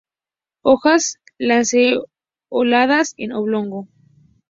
[0.63, 3.87] Hojas lanceoladas a oblongo.